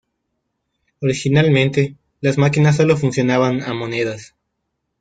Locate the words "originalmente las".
0.99-2.39